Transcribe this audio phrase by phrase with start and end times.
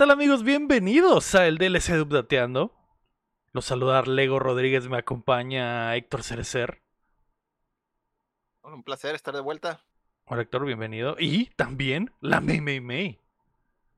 [0.00, 0.44] ¿Qué tal amigos?
[0.44, 2.72] Bienvenidos a el DLC de Updateando.
[3.52, 6.80] Los saludar Lego Rodríguez, me acompaña Héctor Cerecer.
[8.62, 9.84] Un placer estar de vuelta.
[10.24, 11.16] Hola Héctor, bienvenido.
[11.18, 13.18] Y también la Mei Mei Mei.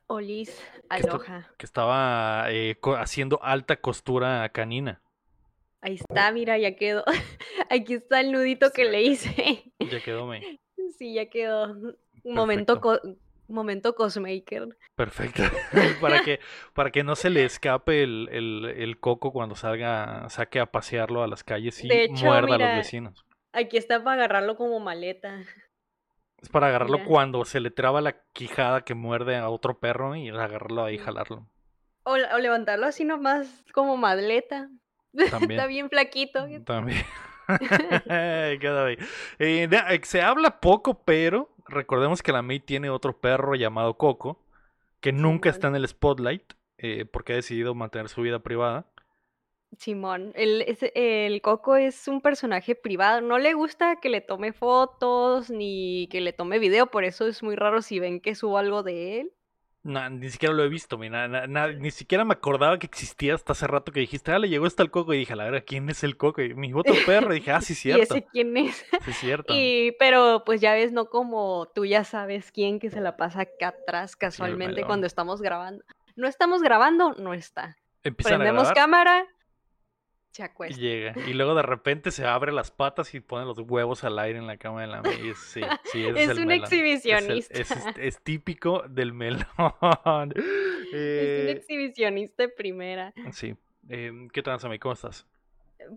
[0.09, 0.61] Olis,
[0.91, 1.49] que aloha.
[1.57, 5.01] Que estaba eh, haciendo alta costura canina.
[5.83, 7.05] Ahí está, mira, ya quedó.
[7.71, 9.73] Aquí está el nudito que le hice.
[9.79, 10.61] Ya quedó Mei.
[10.99, 11.77] Sí, ya quedó.
[12.25, 12.81] Un momento,
[13.53, 14.69] momento cosmaker.
[14.95, 15.43] Perfecto.
[16.01, 16.41] para, que,
[16.75, 21.23] para que no se le escape el, el- el coco cuando salga, saque a pasearlo
[21.23, 23.25] a las calles y hecho, muerda a los vecinos.
[23.53, 25.41] Aquí está para agarrarlo como maleta.
[26.41, 27.09] Es para agarrarlo mira.
[27.09, 30.99] cuando se le traba la quijada que muerde a otro perro y agarrarlo ahí y
[30.99, 31.47] jalarlo.
[32.05, 34.69] O, o levantarlo así nomás como maleta.
[35.31, 35.53] También.
[35.53, 36.47] Está bien flaquito.
[36.65, 37.05] También.
[38.09, 38.59] Eh,
[39.39, 44.39] eh, se habla poco, pero recordemos que la May tiene otro perro llamado Coco,
[45.01, 45.55] que nunca Simón.
[45.55, 48.87] está en el spotlight, eh, porque ha decidido mantener su vida privada.
[49.79, 56.09] Simón, el Coco es un personaje privado, no le gusta que le tome fotos ni
[56.09, 59.21] que le tome video, por eso es muy raro si ven que subo algo de
[59.21, 59.33] él.
[59.85, 63.35] Na- ni siquiera lo he visto, mira, na- na- ni siquiera me acordaba que existía
[63.35, 65.65] hasta hace rato que dijiste, ah, le llegó hasta el Coco, y dije, la verdad,
[65.67, 66.41] ¿quién es el Coco?
[66.41, 68.87] Y mi otro perro, y dije, ah, sí, ¿Y cierto, ese quién es?
[69.05, 69.53] sí, cierto.
[69.57, 73.41] Y, pero pues ya ves, no como tú ya sabes quién que se la pasa
[73.43, 75.85] acá atrás casualmente cuando estamos grabando.
[76.15, 77.77] No estamos grabando, no está.
[78.03, 79.27] Prendemos cámara,
[80.33, 80.81] se y acuesta.
[80.81, 84.39] llega, y luego de repente se abre las patas y pone los huevos al aire
[84.39, 85.61] en la cama de la May, sí,
[85.95, 86.65] es, Es el un melón.
[86.65, 87.95] Es el- exhibicionista.
[88.01, 89.45] Es, típico del melón.
[90.35, 93.13] Es un Eh, exhibicionista de primera.
[93.31, 93.55] sí.
[93.89, 94.79] Eh, ¿Qué tal, Sammy?
[94.79, 95.27] ¿Cómo estás?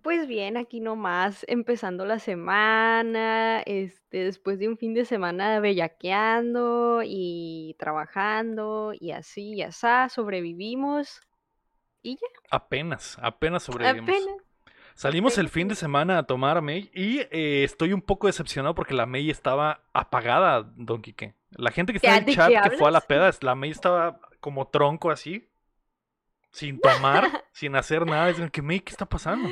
[0.02, 7.02] Pues bien, aquí nomás, empezando la semana, este, después de un fin de semana bellaqueando
[7.06, 11.22] y trabajando y así y asá, sobrevivimos
[12.06, 14.10] y ya, Apenas, apenas sobrevivimos.
[14.10, 14.36] apenas.
[14.94, 15.82] Salimos el fin de sí.
[15.82, 19.82] semana a tomar a May y eh, estoy un poco decepcionado porque la May estaba
[19.94, 21.34] apagada, Don Quique.
[21.52, 23.72] La gente que está ¿Ya en el chat que fue a la peda, la May
[23.72, 25.50] estaba como tronco así,
[26.52, 28.30] sin tomar, sin hacer nada.
[28.30, 29.50] Es que May, ¿qué está pasando?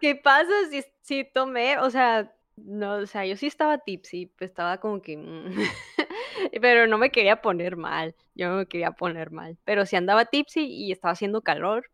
[0.00, 1.78] ¿Qué pasa si, si tomé?
[1.78, 5.50] O sea, no, o sea, yo sí estaba tipsy, pues estaba como que, mm,
[6.60, 10.24] pero no me quería poner mal, yo no me quería poner mal, pero si andaba
[10.26, 11.90] tipsy y estaba haciendo calor,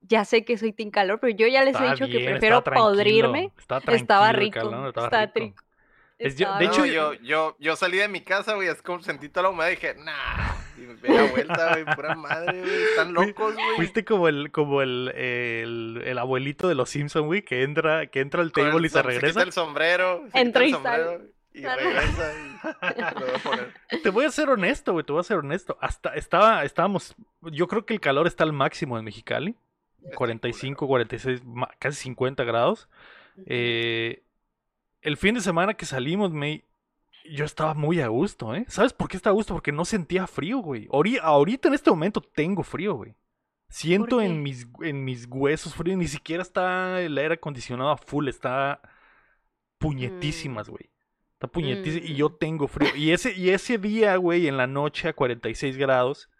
[0.00, 3.52] ya sé que soy team calor, pero yo ya les he dicho que prefiero podrirme,
[3.56, 5.62] Estaba, rico, calor, estaba estaba rico.
[6.18, 9.00] Es yo- de hecho, No, yo, yo, yo salí de mi casa, güey, es como
[9.02, 12.60] sentí toda la humedad y dije, nah, y me pegué la vuelta, güey, pura madre,
[12.60, 13.76] güey, están locos, güey.
[13.76, 18.18] Fuiste como el, como el, el, el abuelito de los Simpsons, güey, que entra, que
[18.20, 19.42] entra al el table y se quita regresa.
[19.42, 23.74] el sombrero, se Entra quita el y sombrero regresa y lo voy a poner.
[24.02, 25.78] Te voy a ser honesto, güey, te voy a ser honesto.
[25.80, 29.54] Hasta estaba, estábamos, yo creo que el calor está al máximo en Mexicali.
[30.04, 32.88] Está 45, 46, ma- casi 50 grados.
[33.46, 34.22] Eh,
[35.02, 36.64] el fin de semana que salimos, me,
[37.30, 38.64] yo estaba muy a gusto, ¿eh?
[38.68, 39.54] ¿Sabes por qué estaba a gusto?
[39.54, 40.86] Porque no sentía frío, güey.
[40.88, 43.14] Ori- ahorita en este momento tengo frío, güey.
[43.70, 48.26] Siento en mis, en mis huesos frío, ni siquiera está el aire acondicionado a full,
[48.28, 48.80] está
[49.78, 50.90] puñetísimas, güey.
[51.34, 52.38] Está puñetísimas y yo Mm.
[52.38, 52.96] tengo frío.
[52.96, 56.30] Y ese, y ese día, güey, en la noche a 46 grados,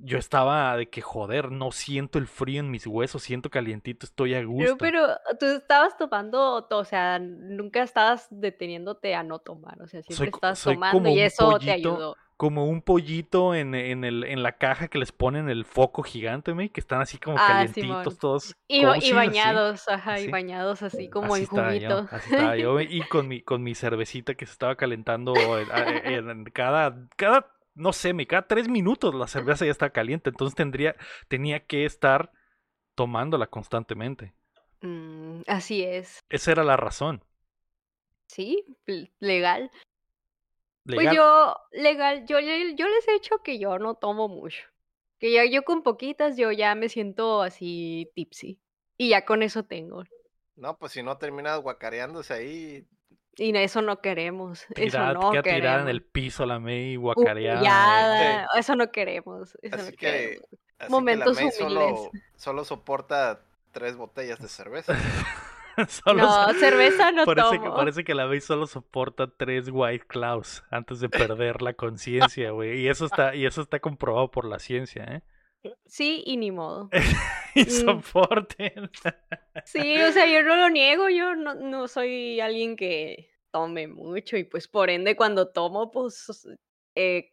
[0.00, 4.34] yo estaba de que, joder, no siento el frío en mis huesos, siento calientito, estoy
[4.34, 4.76] a gusto.
[4.78, 9.86] Pero, pero tú estabas tomando, to- o sea, nunca estabas deteniéndote a no tomar, o
[9.88, 12.16] sea, siempre Soy estabas soy tomando y eso te ayudó.
[12.36, 16.52] Como un pollito en, en, el, en la caja que les ponen el foco gigante,
[16.52, 18.16] me, que están así como Ah, calientitos, Simón.
[18.18, 19.14] todos Y, ba- cozy, y así.
[19.16, 20.24] bañados, ajá, así.
[20.26, 22.08] y bañados así como Así en yo, juguito.
[22.10, 25.88] así estaba yo, y con mi, con mi cervecita que se estaba calentando en, a-
[25.88, 30.30] en- en cada, cada, no sé, me cada tres minutos la cerveza ya está caliente,
[30.30, 30.96] entonces tendría,
[31.28, 32.32] tenía que estar
[32.94, 34.34] tomándola constantemente.
[34.82, 37.22] Mm, así es, Esa era la razón.
[38.28, 38.64] sí,
[39.20, 39.70] legal.
[40.84, 44.62] Pues yo, legal, yo, le- yo les he dicho que yo no tomo mucho.
[45.18, 48.60] Que ya yo con poquitas yo ya me siento así tipsy.
[48.96, 50.04] Y ya con eso tengo.
[50.54, 52.86] No, pues si no terminas guacareándose ahí,
[53.38, 54.62] Y eso no queremos.
[54.62, 55.90] Eso Tirada- no queda tirada en queremos.
[55.90, 57.58] el piso la May guacareada.
[57.60, 59.56] Humillada, Eso no queremos.
[59.62, 60.46] Eso así no que, queremos.
[60.78, 62.22] así Momentos que la May solo, humildes.
[62.36, 63.40] solo soporta
[63.72, 64.94] tres botellas de cerveza.
[65.90, 70.64] Solo No, cerveza no parece, que, parece que la May solo soporta tres White Claws
[70.70, 72.80] antes de perder la conciencia, güey.
[72.80, 75.22] Y eso está, y eso está comprobado por la ciencia, ¿eh?
[75.86, 76.90] Sí y ni modo.
[77.54, 77.70] Y Mm.
[77.70, 78.90] soporten.
[79.64, 84.36] Sí, o sea, yo no lo niego, yo no, no soy alguien que tome mucho
[84.36, 86.46] y pues por ende cuando tomo, pues
[86.94, 87.30] eh,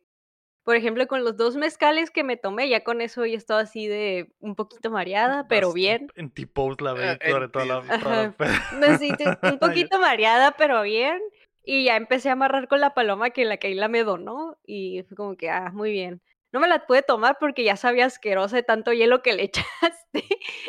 [0.63, 3.87] Por ejemplo, con los dos mezcales que me tomé, ya con eso ya estaba así
[3.87, 6.07] de un poquito mareada, pero Vas bien.
[6.15, 7.79] En T-Pose la Ah, sobre toda la,
[9.51, 11.19] un poquito mareada, pero bien.
[11.65, 14.57] Y ya empecé a amarrar con la paloma que la Keila me donó.
[14.65, 16.21] Y fue como que, ah, muy bien.
[16.53, 20.23] No me la pude tomar porque ya sabía asquerosa de tanto hielo que le echaste.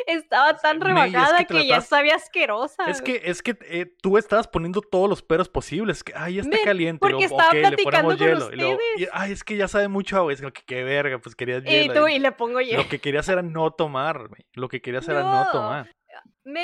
[0.07, 2.89] Estaba tan es que rebajada que, la ya sabía asquerosa.
[2.89, 6.03] Es que, es que eh, tú estabas poniendo todos los peros posibles.
[6.03, 6.99] Que, ay, ya está caliente.
[6.99, 8.53] porque y luego, estaba ok, le platicando ponemos con hielo.
[8.53, 9.09] Y luego, y, ustedes.
[9.13, 10.33] ay, es que ya sabe mucho agua.
[10.33, 11.93] Es que qué verga, pues querías Y hielo.
[11.93, 12.83] tú, y- y le pongo hielo.
[12.83, 14.29] Lo que querías era no tomar.
[14.53, 15.91] Lo que querías era no No, tomar.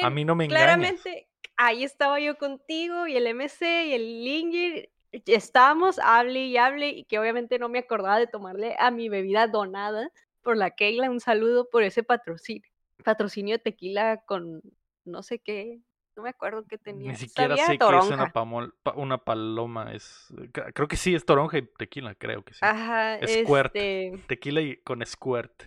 [0.01, 0.63] A mí no me engañas.
[0.63, 1.27] claramente
[1.57, 4.89] ahí estaba yo contigo y el MC y el Linger.
[5.11, 9.47] Estábamos, hable y hable, y que obviamente no me acordaba de tomarle a mi bebida
[9.47, 10.09] donada
[10.41, 11.09] por la Keila.
[11.09, 12.63] Un saludo por ese patrocinio,
[13.03, 14.61] patrocinio de tequila con
[15.03, 15.79] no sé qué,
[16.15, 17.11] no me acuerdo qué tenía.
[17.11, 19.93] Ni siquiera Sabía sé qué es una, pamol- pa- una paloma.
[19.93, 22.59] Es, cre- creo que sí, es toronja y tequila, creo que sí.
[22.61, 23.75] Ajá, Squirt.
[23.75, 25.63] este, Tequila y con squirt.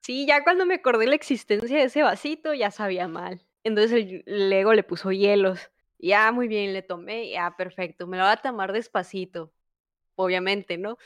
[0.00, 3.40] Sí, ya cuando me acordé la existencia de ese vasito, ya sabía mal.
[3.62, 5.70] Entonces el Lego le puso hielos.
[5.98, 7.30] Ya, muy bien, le tomé.
[7.30, 8.06] Ya, perfecto.
[8.06, 9.52] Me lo voy a tomar despacito.
[10.16, 10.96] Obviamente, ¿no?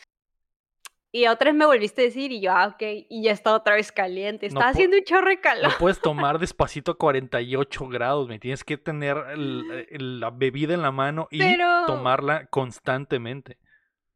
[1.10, 2.82] Y otra vez me volviste a decir, y yo, ah, ok.
[3.08, 4.48] Y ya está otra vez caliente.
[4.50, 5.72] No Está haciendo un chorro de No calor.
[5.78, 10.82] puedes tomar despacito a 48 grados, me tienes que tener el- el- la bebida en
[10.82, 13.56] la mano y Pero- tomarla constantemente.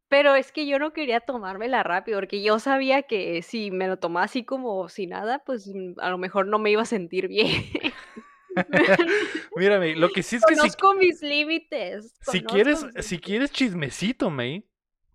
[0.09, 3.97] Pero es que yo no quería tomármela rápido, porque yo sabía que si me lo
[3.99, 7.29] tomaba así como si nada, pues mm, a lo mejor no me iba a sentir
[7.29, 7.63] bien.
[9.55, 12.15] Mírame, lo que sí es que si, Conozco mis límites.
[12.21, 14.69] si conozco quieres, mis si quieres chismecito, May,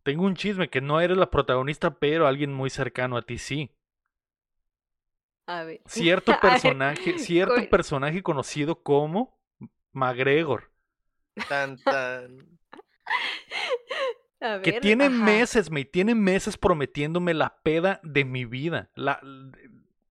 [0.04, 3.72] tengo un chisme que no eres la protagonista, pero alguien muy cercano a ti sí.
[5.48, 5.82] A ver.
[5.86, 9.40] Cierto ver, personaje, cierto personaje conocido como
[9.92, 10.72] McGregor,
[11.48, 12.60] Tan, tan.
[14.42, 15.10] a que ver, tiene ajá.
[15.10, 18.92] meses, May, tiene meses prometiéndome la peda de mi vida.
[18.96, 19.20] La,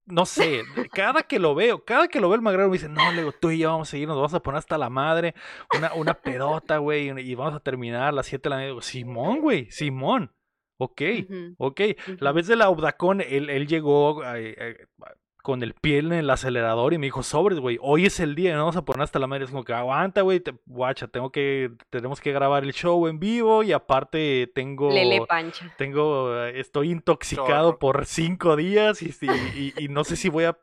[0.06, 0.62] no sé,
[0.92, 3.32] cada que lo veo, cada que lo veo el McGregor me dice, no, le digo,
[3.32, 5.34] tú y yo vamos a ir, nos vamos a poner hasta la madre,
[5.76, 8.62] una, una pedota, güey, y vamos a terminar a las 7 de la.
[8.62, 10.32] Digo, Simón, güey, Simón,
[10.78, 11.80] ok, Ujú, ok.
[12.18, 14.86] La vez de la Audacon, él, él llegó eh, eh,
[15.46, 18.52] con el pie en el acelerador y me dijo, sobres, güey, hoy es el día,
[18.54, 19.44] no vamos a poner hasta la madre.
[19.44, 23.20] Es como que aguanta, güey, te- guacha, tengo que, tenemos que grabar el show en
[23.20, 24.90] vivo y aparte tengo...
[24.90, 25.72] Lele Pancha.
[25.78, 27.78] Tengo, estoy intoxicado Chorro.
[27.78, 30.58] por cinco días y, si- y- y no sé si voy a,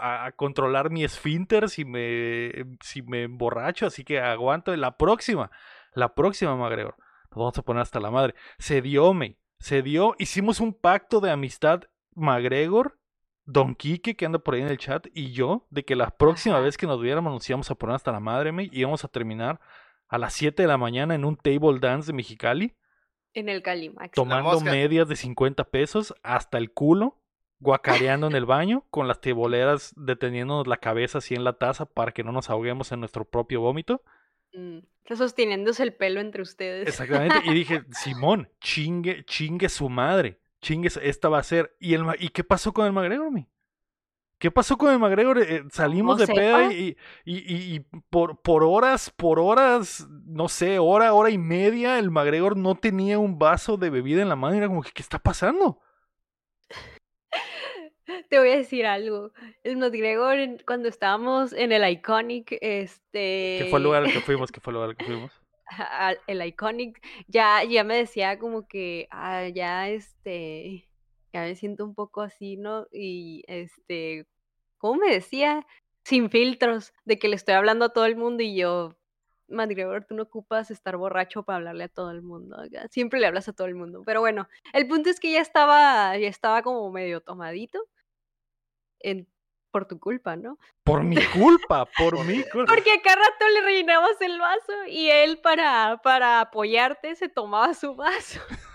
[0.00, 2.50] a- a controlar mi esfínter si me,
[2.80, 4.74] si me emborracho, así que aguanto.
[4.76, 5.52] La próxima,
[5.94, 6.96] la próxima, McGregor,
[7.30, 8.34] nos vamos a poner hasta la madre.
[8.58, 11.82] Se dio, me, se dio, hicimos un pacto de amistad,
[12.16, 12.98] McGregor,
[13.46, 16.56] Don Quique, que anda por ahí en el chat, y yo, de que la próxima
[16.56, 16.64] Ajá.
[16.64, 19.60] vez que nos viéramos nos íbamos a poner hasta la madre, me, íbamos a terminar
[20.08, 22.74] a las 7 de la mañana en un table dance de Mexicali
[23.34, 24.12] En el Calimax.
[24.12, 24.70] tomando mosca.
[24.70, 27.20] medias de 50 pesos hasta el culo,
[27.58, 32.12] guacareando en el baño, con las teboleras deteniéndonos la cabeza así en la taza para
[32.12, 34.02] que no nos ahoguemos en nuestro propio vómito.
[34.52, 34.78] Mm,
[35.14, 36.88] Sosteniéndose el pelo entre ustedes.
[36.88, 37.36] Exactamente.
[37.44, 40.40] Y dije, Simón, chingue, chingue su madre.
[40.64, 41.76] Chingue, su- esta va a ser.
[41.78, 43.46] ¿Y, el, ¿y qué pasó con el McGregor, mi?
[44.38, 45.38] ¿Qué pasó con el McGregor?
[45.42, 47.80] Eh, salimos No de peda y, y, y- y
[48.10, 53.18] por, por horas, por horas, no sé, hora, hora y media, el McGregor no tenía
[53.18, 54.56] un vaso de bebida en la mano.
[54.56, 55.80] Era como que, ¿qué está pasando?
[58.28, 59.32] Te voy a decir algo.
[59.62, 63.58] El McGregor, cuando estábamos en el Iconic, este...
[63.60, 64.50] ¿Qué fue el lugar al que fuimos?
[64.50, 65.32] ¿Qué fue el lugar al que fuimos?
[66.26, 70.88] El Iconic, ya, ya me decía como que, ah, ya este,
[71.32, 72.86] ya me siento un poco así, ¿no?
[72.92, 74.26] Y este,
[74.78, 75.66] ¿cómo me decía?
[76.04, 78.96] Sin filtros, de que le estoy hablando a todo el mundo y yo,
[79.48, 82.56] McGregor, tú no ocupas estar borracho para hablarle a todo el mundo,
[82.90, 84.02] siempre le hablas a todo el mundo.
[84.04, 87.80] Pero bueno, el punto es que ya estaba, ya estaba como medio tomadito,
[89.74, 90.56] por tu culpa, ¿no?
[90.84, 92.72] Por mi culpa, por mi culpa.
[92.72, 97.74] Porque a cada rato le rellenabas el vaso y él para, para apoyarte se tomaba
[97.74, 98.38] su vaso.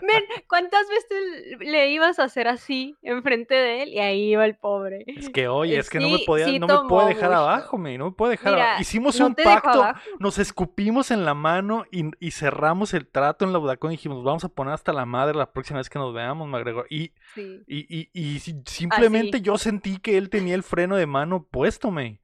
[0.00, 3.88] Men, ¿cuántas veces le ibas a hacer así enfrente de él?
[3.90, 5.04] Y ahí iba el pobre.
[5.06, 7.76] Es que, oye, Eh, es que no me podía, sí no me puede dejar abajo,
[7.78, 8.82] me, no me puede dejar Mira, abajo.
[8.82, 9.84] Hicimos no un pacto,
[10.18, 14.22] nos escupimos en la mano y, y cerramos el trato en la Budacón y dijimos,
[14.24, 16.86] vamos a poner hasta la madre la próxima vez que nos veamos, McGregor.
[16.90, 17.62] Y, Sí.
[17.66, 21.90] y, y, y si- simplemente yo sentí que él tenía el freno de mano puesto,
[21.90, 22.20] me.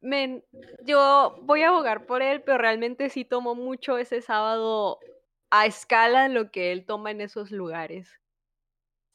[0.00, 0.42] Men,
[0.84, 4.98] yo voy a abogar por él, pero realmente sí tomó mucho ese sábado
[5.52, 8.10] a escala lo que él toma en esos lugares.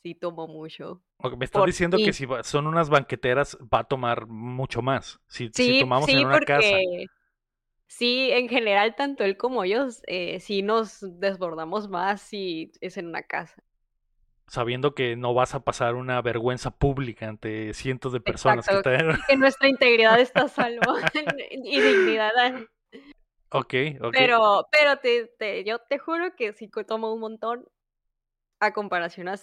[0.04, 1.04] Sí tomó mucho.
[1.38, 5.20] Me estás Por diciendo que si son unas banqueteras va a tomar mucho más.
[5.28, 6.86] Si, si Sí, tomamos sí, en una porque casa.
[7.88, 13.08] sí, en general, tanto él como yo, eh, sí nos desbordamos más si es en
[13.08, 13.64] una casa.
[14.48, 18.96] sabiendo que no vas a pasar una vergüenza pública ante cientos de personas Exacto, que
[18.98, 19.20] están...
[19.26, 20.96] que nuestra integridad está a salvo
[21.64, 22.32] y dignidad.
[23.52, 24.20] Ok, ok.
[24.20, 27.66] Pero, pero te, te- yo te juro que sí tomo un montón
[28.60, 29.36] a comparación a,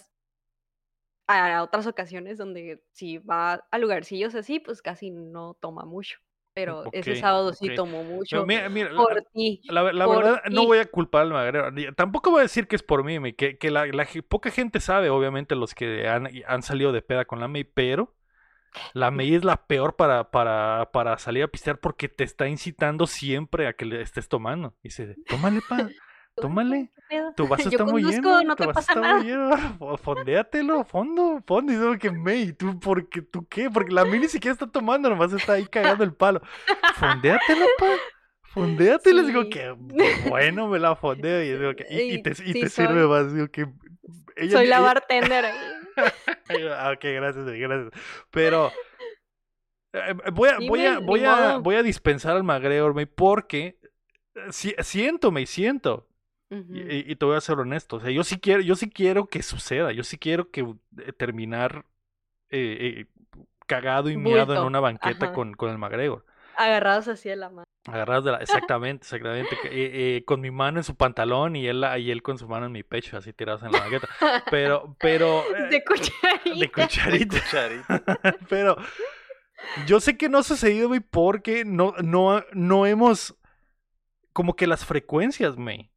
[1.27, 6.17] a otras ocasiones donde si va a lugarcillos así, pues casi no toma mucho.
[6.53, 7.71] Pero ese Ok, sábado sí ok.
[7.71, 9.61] tomó mucho mira, mira, por ti.
[9.67, 11.71] La, la por verdad, no voy a culpar al magrero.
[11.95, 15.09] Tampoco voy a decir que es por mí, que, que la, la poca gente sabe,
[15.09, 18.15] obviamente, los que han, han salido de peda con la May, pero
[18.93, 23.07] la May es la peor para, para, para salir a pistear porque te está incitando
[23.07, 24.73] siempre a que le estés tomando.
[24.83, 25.87] Dice, tómale, pa,
[26.35, 26.91] tómale.
[27.35, 28.41] Tu vaso está muy lleno.
[28.41, 29.15] no tu te vaso pasa está nada.
[29.17, 29.51] muy lleno.
[29.77, 31.71] fo- Fondéatelo, fondo, fondo.
[31.71, 33.21] Y digo que May, ¿tú por qué?
[33.21, 33.69] ¿Tú qué?
[33.69, 36.41] Porque la May ni siquiera está tomando, nomás está ahí cagando el palo.
[36.95, 37.85] Fondéatelo, pa.
[38.53, 39.17] Fondéatelo.
[39.17, 39.49] Les digo Sí.
[39.49, 39.71] que
[40.29, 41.43] bueno, me la fondeo.
[41.43, 43.33] Y, digo que, y, y Y te, y sí sirve más.
[43.33, 43.67] Digo que
[44.37, 45.45] ella, Soy la bartender
[46.93, 47.91] ok, gracias, gracias.
[48.31, 48.71] Pero
[49.93, 53.79] eh, voy a, voy a, voy a, voy a dispensar al May, porque
[54.35, 56.07] eh, si- siento, me siento.
[56.51, 56.91] Y, Ujú.
[56.91, 59.27] y- y te voy a ser honesto, o sea, yo sí quiero, yo sí quiero
[59.27, 61.85] que suceda, yo sí quiero que eh, terminar
[62.49, 63.05] eh, eh,
[63.65, 66.25] cagado y miado en Bulto, una banqueta con, con el McGregor.
[66.57, 67.65] Agarrados así de la mano.
[67.87, 71.85] Agarrados de la, exactamente, exactamente, eh, eh, con mi mano en su pantalón y él,
[71.99, 74.07] y él con su mano en mi pecho, así tirados en la banqueta.
[74.49, 76.59] Pero, pero, eh, De cucharita.
[76.59, 77.39] de cucharita.
[77.41, 78.37] Cucharita.
[78.49, 78.75] Pero
[79.85, 83.37] yo sé que no ha sucedido, güey, porque no, no, no hemos.
[84.33, 85.91] Como que las frecuencias, me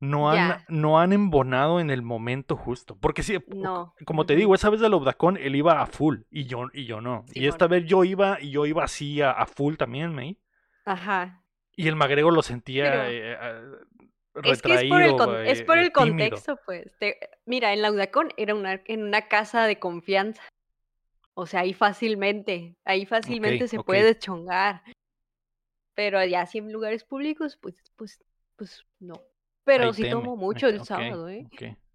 [0.00, 0.64] no han, Ya.
[0.68, 2.96] no han embonado en el momento justo.
[3.00, 3.94] Porque sí, No.
[4.04, 7.00] como te digo, esa vez del Obdacón él iba a full y yo, y yo
[7.00, 7.24] no.
[7.28, 7.48] y Simón.
[7.48, 10.36] esta vez yo iba y yo iba así a, a full también, me
[10.88, 11.42] Ajá.
[11.76, 13.62] Y el magrego lo sentía Pero- eh, eh,
[14.44, 16.96] Es que es por el, es eh, por eh, el contexto, pues.
[16.98, 20.42] Te- mira, en Laudacón era una, en una casa de confianza.
[21.34, 24.82] O sea, ahí fácilmente, ahí fácilmente se puede deschongar.
[25.94, 28.18] Pero ya así en lugares públicos, pues, pues,
[28.56, 29.20] pues no.
[29.64, 30.12] Pero Ahí sí teme.
[30.14, 31.46] tomo mucho el Ok, sábado, ¿eh?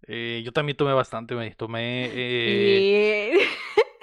[0.06, 2.10] Eh, yo también tomé bastante, me tomé.
[2.14, 3.34] eh,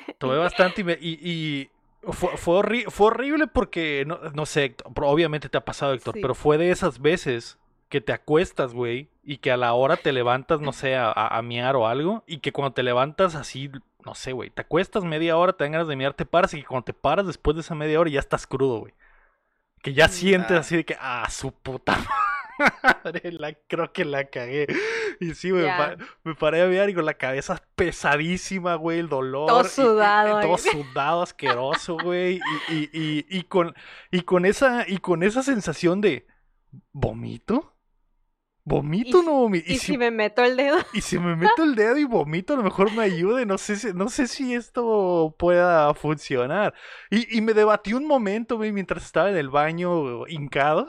[0.07, 0.13] Y...
[0.17, 1.69] Tomé bastante y, me- y, y
[2.03, 6.15] fue, fue, horri- fue horrible porque, no, no sé, Héctor, obviamente te ha pasado, Héctor,
[6.15, 6.21] Sí.
[6.21, 7.57] pero fue de esas veces
[7.89, 11.41] que te acuestas, güey, y que a la hora te levantas, no sé, a, a,
[11.41, 13.69] miar o algo, y que cuando te levantas así,
[14.05, 16.61] no sé, güey, te acuestas media hora, te dan ganas de miar, te paras, y
[16.61, 18.93] que cuando te paras después de esa media hora ya estás crudo, güey.
[19.81, 20.59] Que ya sientes Ah.
[20.61, 22.07] así de que, ah, su puta madre,
[23.23, 24.67] la, creo que la cagué.
[25.19, 25.77] Y sí, me, Ya.
[25.77, 29.47] pa- me paré a miar y con la cabeza pesadísima, güey, el dolor.
[29.47, 32.39] Todo y- y- y sudado todo sudado, asqueroso, güey.
[32.69, 33.73] Y, y, con,
[34.11, 36.25] y, con esa, y con esa sensación de,
[36.91, 37.67] ¿vomito?
[38.63, 39.71] ¿Vomito o si- no vomito?
[39.73, 40.77] y si me meto el dedo.
[40.93, 43.45] y si me meto el dedo y vomito, a lo mejor me ayude.
[43.45, 46.73] No sé si, no sé si esto pueda funcionar.
[47.09, 50.85] Y, y me debatí un momento, güey, mientras estaba en el baño hincado.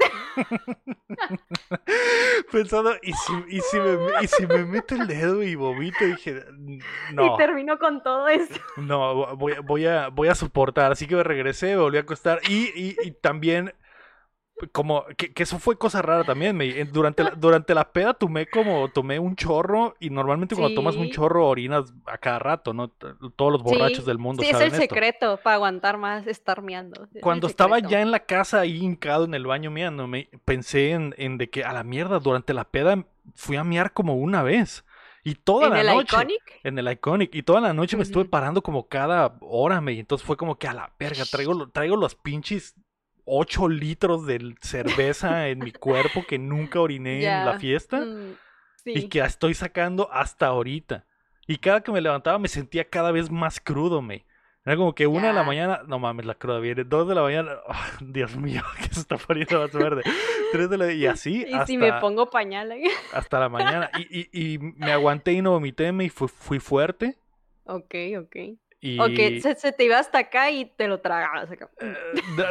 [2.52, 6.04] Pensando, ¿y si, y, si me, y si me meto el dedo y vomito?
[6.04, 6.44] Dije,
[7.12, 7.26] no.
[7.26, 8.60] Y termino con todo esto.
[8.76, 10.92] No, voy, voy, a, voy a soportar.
[10.92, 12.40] Así que me regresé, me volví a acostar.
[12.48, 13.74] Y, y, y también,
[14.72, 16.56] como, que, que eso fue cosa rara también.
[16.56, 19.94] Me, durante, la, durante la peda tomé como, tomé un chorro.
[20.00, 22.88] Y normalmente cuando tomas un chorro orinas a cada rato, ¿no?
[22.88, 24.78] Todos los borrachos Sí, del mundo Sí, es el esto.
[24.78, 27.08] secreto para aguantar más estar meando.
[27.14, 31.14] es Cuando estaba ya en la casa ahí hincado en el baño meándome, pensé en,
[31.18, 34.84] en de que a la mierda, durante la peda fui a mear como una vez.
[35.22, 36.16] Y toda ¿En la el noche.
[36.16, 36.60] Iconic?
[36.64, 37.34] En el Iconic.
[37.34, 39.92] Y toda la noche me estuve parando como cada hora, me.
[39.92, 42.74] Y entonces fue como que a la verga, traigo, traigo los pinches
[43.32, 48.00] 8 litros de cerveza en mi cuerpo que nunca oriné en la fiesta.
[48.00, 48.36] mm,
[48.84, 51.04] Y que estoy sacando hasta ahorita.
[51.46, 54.26] Y cada que me levantaba me sentía cada vez más crudo, me.
[54.64, 56.84] Era como que una de la mañana, no mames, la cruda viene.
[56.84, 60.02] Dos de la mañana, ah, Dios mío, que se está poniendo más verde.
[60.52, 62.84] Tres de la y así Y hasta, si me pongo pañal ahí.
[63.12, 63.90] hasta la mañana.
[63.94, 67.16] Y, y, y me aguanté y no vomité, me, y fui, fui fuerte.
[67.64, 68.36] Ok, ok.
[68.80, 68.98] Y...
[68.98, 71.70] Ok, se, se te iba hasta acá y te lo tragabas acá.
[71.80, 71.96] Eh,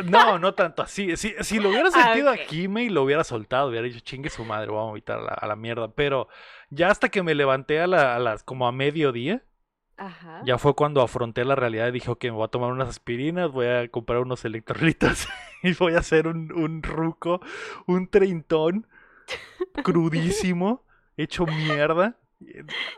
[0.05, 1.15] No, no tanto así.
[1.17, 2.39] Si, si lo hubiera Ah, sentido ok.
[2.43, 3.69] aquí, me lo hubiera soltado.
[3.69, 5.89] Hubiera dicho, chingue su madre, vamos a vomitar a la, a la mierda.
[5.93, 6.27] Pero
[6.69, 9.43] ya hasta que me levanté a, la- a las como a mediodía,
[9.97, 10.37] Ajá.
[10.45, 13.51] ya fue cuando afronté la realidad y dije, ok, me voy a tomar unas aspirinas,
[13.51, 15.27] voy a comprar unos electrolitos
[15.63, 17.41] y voy a hacer un, un ruco,
[17.87, 18.87] un treintón
[19.81, 20.85] crudísimo,
[21.17, 22.17] hecho mierda,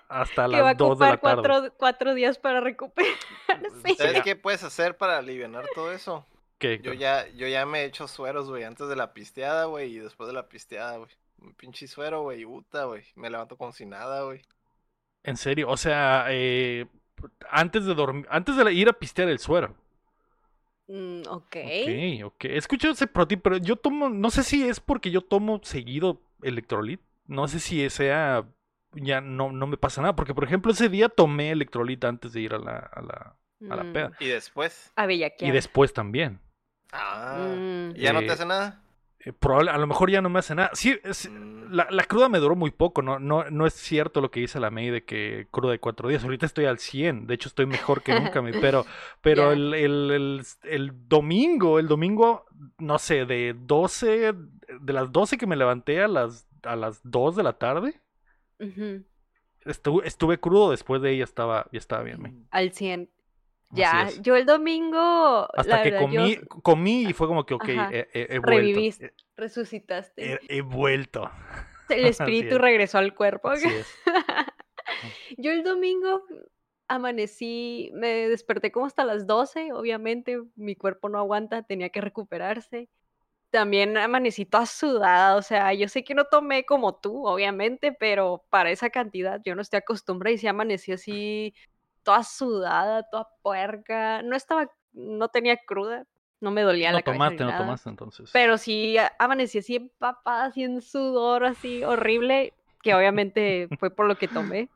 [0.08, 1.42] hasta las 2 de la tarde.
[1.42, 3.96] cuatro, cuatro días para recuperarse.
[3.98, 6.26] ¿Sabes qué puedes hacer para aliviar todo eso?
[6.60, 9.96] ¿Qué, Yo ya, yo ya me he hecho sueros, güey, antes de la pisteada, güey,
[9.96, 11.10] y después de la pisteada, güey.
[11.40, 13.04] Un pinche suero, güey, puta, güey.
[13.16, 14.44] Me levanto como si nada, güey.
[15.24, 16.86] En serio, o sea, eh,
[17.50, 19.76] antes de dormir, antes de ir a pistear el suero.
[20.88, 21.56] Mm, ok.
[21.56, 22.46] Ok, ok.
[22.46, 25.62] He escuchado ese pro tip, pero yo tomo, no sé si es porque yo tomo
[25.64, 27.02] seguido electrolit.
[27.26, 28.46] No sé si sea,
[28.94, 30.16] ya no, no me pasa nada.
[30.16, 33.36] Porque, por ejemplo, ese día tomé electrolit antes de ir a la, a la,
[33.70, 34.12] a la Mm, peda.
[34.20, 34.92] Y después.
[34.96, 35.54] A Y bellaquear.
[35.54, 36.40] después también.
[36.92, 37.38] Ah.
[37.58, 37.96] Mm.
[37.96, 38.82] ¿y ¿Ya no Eh, te hace nada?
[39.24, 40.72] Eh, probable- a lo mejor ya no me hace nada.
[40.74, 41.72] Sí, es- Mm.
[41.72, 43.02] la, la cruda me duró muy poco.
[43.04, 46.10] No, no, no es cierto lo que dice la May de que cruda de cuatro
[46.10, 46.24] días.
[46.24, 47.28] Ahorita estoy al 100.
[47.28, 48.42] De hecho, estoy mejor que nunca.
[48.60, 48.86] Pero
[49.22, 52.46] pero el- el- el domingo, el domingo,
[52.80, 54.34] no sé, de 12,
[54.82, 58.02] de las 12 que me levanté a las, a las 2 de la tarde,
[59.66, 60.72] Estuve, estuve crudo.
[60.72, 62.48] Después de ella estaba, ya estaba bien.
[62.52, 63.10] Al 100.
[63.70, 67.46] Así Ya, yo el domingo, Hasta la que verdad, yo comí, comí y fue como
[67.46, 68.50] que, ok, he, he- he vuelto.
[68.50, 69.06] Reviviste.
[69.06, 70.34] He, resucitaste.
[70.34, 71.32] he- he vuelto.
[71.90, 72.62] El espíritu es.
[72.62, 73.50] regresó al cuerpo.
[73.50, 73.88] Así es.
[75.38, 76.24] Yo el domingo
[76.90, 82.90] amanecí, me desperté como hasta las 12, obviamente mi cuerpo no aguanta, tenía que recuperarse.
[83.52, 88.46] También amanecí toda sudada, o sea, yo sé que no tomé como tú, obviamente, pero
[88.50, 91.54] para esa cantidad yo no estoy acostumbrada y sí amanecí así
[92.04, 94.22] toda sudada, toda puerca.
[94.24, 96.06] No estaba, no tenía cruda,
[96.40, 98.30] no me dolía No la cabeza ni tomaste, no tomaste entonces.
[98.34, 104.18] Pero sí amanecí así empapada, así en sudor, así horrible, que obviamente fue por lo
[104.18, 104.70] que tomé.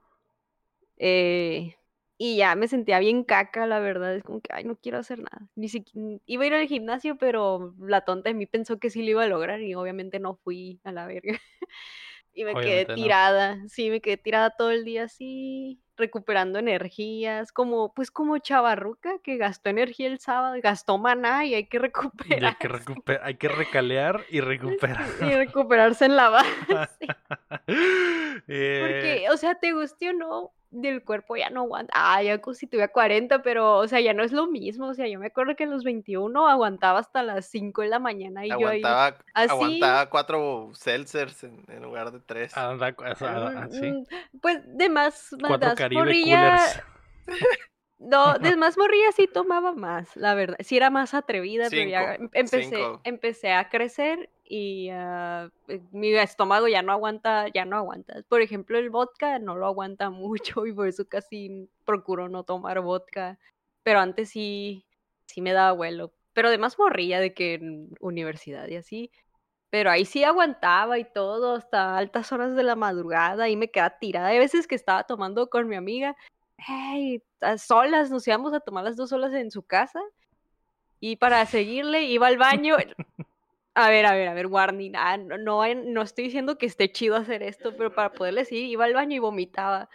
[0.97, 1.75] Eh,
[2.17, 4.15] y ya me sentía bien caca, la verdad.
[4.15, 5.47] Es como que, ay, no quiero hacer nada.
[5.55, 9.03] Ni siquiera, iba a ir al gimnasio, pero la tonta de mí pensó que sí
[9.03, 11.33] lo iba a lograr y obviamente no fui a la verga.
[12.37, 12.95] Y me quedé no.
[12.95, 19.19] tirada, sí, me quedé tirada todo el día así, recuperando energías, como, pues como chavarruca
[19.23, 22.57] que gastó energía el sábado, gastó maná y hay que Y hay recuperar.
[22.57, 25.05] que, recuper- hay que recalear y recuperar.
[25.21, 26.27] Y recuperarse en la
[26.67, 27.07] base.
[28.47, 31.93] Eh, Porque, o sea, te guste o no, del cuerpo ya no aguanta.
[31.95, 34.87] Ah, ya si tuve 40, pero, o sea, ya no es lo mismo.
[34.87, 37.99] O sea, yo me acuerdo que a los 21 aguantaba hasta las 5 de la
[37.99, 38.81] mañana y yo ahí.
[38.83, 42.55] Aguantaba, así- aguantaba cuatro seltzers en, en lugar de tres.
[42.57, 43.91] anda, o sea, mm, así.
[43.91, 44.03] mm,
[44.41, 46.57] Pues de más, Cuatro más Caribe morrilla.
[46.57, 46.81] coolers.
[47.97, 50.57] No, de más morrilla sí tomaba más, la verdad.
[50.59, 53.01] Sí era más atrevida, pero ya em- empecé, cinco.
[53.03, 55.49] empecé a crecer y eh,
[55.91, 58.21] mi estómago ya no aguanta, ya no aguanta.
[58.27, 60.09] Por ejemplo, el vodka no lo aguanta
[60.61, 63.39] mucho y por eso casi procuro no tomar vodka.
[63.83, 64.85] Pero antes sí,
[65.25, 66.13] sí me daba vuelo.
[66.33, 69.11] Pero de más morrilla de que en universidad y así.
[69.69, 73.97] Pero ahí sí aguantaba y todo, hasta altas horas de la madrugada, y me quedaba
[73.99, 74.27] tirada.
[74.27, 76.15] Hay veces que estaba tomando con mi amiga,
[76.57, 79.99] hey, a solas, nos íbamos a tomar las dos solas en su casa.
[80.99, 82.77] Y para seguirle, iba al baño.
[83.75, 84.93] A ver, a ver, a ver, warning.
[84.95, 88.85] ah, no, no, estoy diciendo que esté chido hacer esto, pero para poderle seguir, iba
[88.85, 89.89] al baño y vomitaba.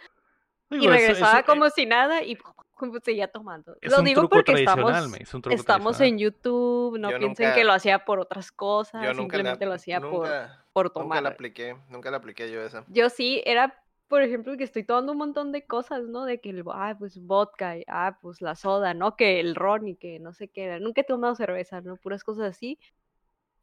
[0.69, 2.37] Y Digo, regresaba eso- como si nada y
[2.75, 3.75] como seguía tomando.
[3.81, 6.97] es Lo un digo truco porque tradicional, estamos, me, es un truco estamos en YouTube,
[6.99, 9.73] no Yo piensen nunca- que lo hacía por otras cosas, Yo nunca la, simplemente lo
[9.73, 11.23] hacía por, nunca, por nunca tomar.
[11.23, 12.85] la apliqué, nunca la apliqué yo esa.
[12.87, 16.25] Yo sí, era, por ejemplo, que estoy tomando un montón de cosas, ¿no?
[16.25, 19.15] De que, el, ah, pues vodka, y, ah, pues la soda, ¿no?
[19.15, 20.79] Que el ron y que no sé qué era.
[20.79, 21.95] Nunca he tomado cerveza, ¿no?
[21.95, 22.77] Puras cosas así.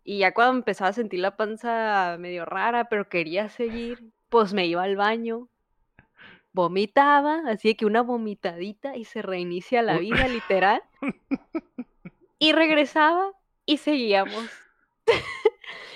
[0.05, 4.67] Y ya cuando empezaba a sentir la panza medio rara, pero quería seguir, pues me
[4.67, 5.51] iba al baño,
[6.55, 10.83] vomitaba, así que una vomitadita y se reinicia la vida, literal.
[12.41, 13.33] Y regresaba
[13.67, 14.49] y seguíamos.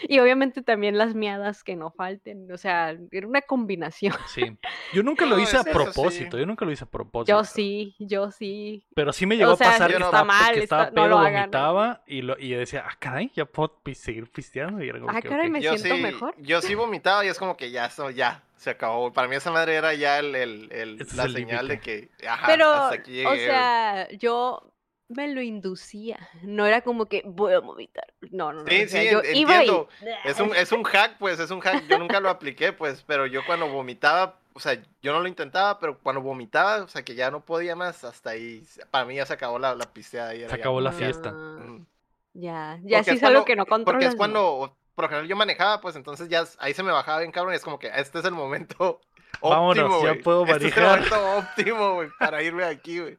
[0.09, 4.15] y obviamente también las miadas que no falten, o sea, era una combinación.
[4.27, 4.57] Sí.
[4.93, 5.93] Yo nunca lo No, hice a es eso sí.
[5.93, 7.33] propósito, yo nunca lo hice a propósito.
[7.39, 8.85] Yo sí, yo sí.
[8.95, 10.95] Pero sí me llegó O sea, a pasar que está estaba, mal, que estaba está-
[10.95, 11.41] no pedo, lo hagan, ¿no?
[11.41, 14.83] vomitaba y, lo, y yo decía, ah, caray, ya puedo pi- seguir pisteando.
[14.83, 15.53] Y era como Ah, que, caray, ok.
[15.53, 16.35] me Yo siento sí, mejor.
[16.39, 19.13] yo sí vomitaba y es como que ya, eso, ya, se acabó.
[19.13, 22.47] Para mí esa madre era ya el, el, el- la el señal de que, ajá,
[22.47, 23.27] Pero, hasta aquí llegué.
[23.29, 24.72] o sea, yo
[25.09, 26.29] me lo inducía.
[26.43, 28.13] No era como que voy a vomitar.
[28.31, 28.67] No, no, no.
[28.69, 29.89] Sí, o sea, sí, yo en- iba y- entiendo.
[30.25, 31.87] Es un, es un hack, pues, es un hack.
[31.89, 35.79] Yo nunca lo apliqué, pues, pero yo cuando vomitaba, o sea, yo no lo intentaba,
[35.79, 39.27] pero cuando vomitaba, o sea, que ya no podía más, hasta ahí, para mí ya
[39.27, 40.31] se acabó la, la pisteada.
[40.33, 41.31] Se ya acabó la fiesta.
[41.35, 41.87] Ah, Mm.
[42.35, 43.85] Ya, ya Porque sí es es algo cuando- que no controlas.
[43.85, 47.19] Porque es cuando, por lo general, yo manejaba, pues, entonces ya ahí se me bajaba
[47.19, 49.01] bien cabrón y es como que este es el momento
[49.51, 51.11] Vámonos, óptimo, ya puedo Este es el manejar.
[51.21, 53.19] momento óptimo, güey, para irme de aquí, güey.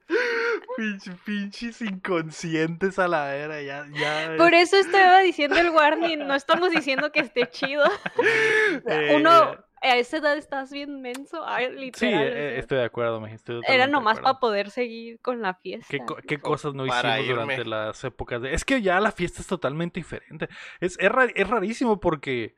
[0.78, 4.36] Pinche- Pinches inconscientes a la era, ya, ya.
[4.38, 7.84] Por eso estaba diciendo el warning, no estamos diciendo que esté chido.
[8.88, 12.24] Eh, Uno, a esa edad estás bien menso, ay, Sí, literal.
[12.24, 15.88] eh, sea, estoy de acuerdo, me estoy Era nomás para poder seguir con la fiesta.
[15.90, 18.54] ¿Qué, co- qué cosas no hicimos durante las épocas de...
[18.54, 20.48] Es que ya la fiesta es totalmente diferente.
[20.80, 22.56] Es, es, es rarísimo porque,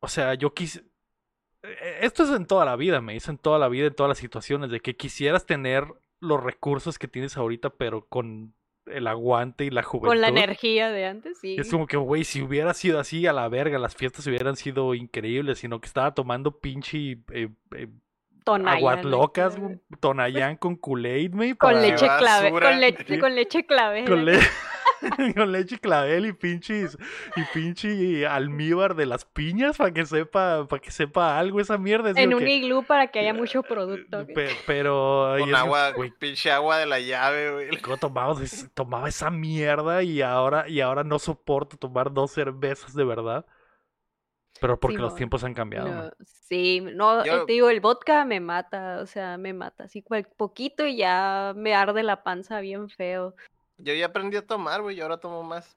[0.00, 0.84] o sea, yo quise...
[1.62, 4.08] eh, esto es en toda la vida, me dice en toda la vida, en todas
[4.08, 5.84] las situaciones, de que quisieras tener
[6.20, 8.54] los recursos que tienes ahorita, pero con
[8.86, 10.08] el aguante y la juventud.
[10.08, 11.56] Con la energía de antes, sí.
[11.58, 14.94] Es como que, güey, si hubiera sido así a la verga, las fiestas hubieran sido
[14.94, 17.88] increíbles, sino que estaba tomando pinche eh, eh,
[19.04, 19.58] locas,
[20.00, 21.56] Tonayán con Kool-Aid, me.
[21.56, 24.04] Con leche clave, con leche, con leche clave.
[24.04, 24.38] con, le-
[25.36, 26.96] con leche clavel y pinches
[27.36, 32.10] y pinche almíbar de las piñas para que sepa para que sepa algo esa mierda.
[32.10, 34.26] Es En un que- iglú para que haya mucho producto.
[34.26, 37.80] Pe- pero y Con agua, güey, pinche agua de la llave, güey.
[37.80, 42.94] ¿cómo tomaba, es- tomaba esa mierda y ahora y ahora no soporto tomar dos cervezas
[42.94, 43.46] de verdad.
[44.60, 45.88] Pero porque los tiempos han cambiado.
[45.88, 49.84] No, sí, no, Yo- eh, te digo, el vodka me mata, o sea, me mata.
[49.84, 53.34] Así cual poquito y ya me arde la panza bien feo.
[53.78, 55.76] Yo ya aprendí a tomar, güey, y ahora tomo más.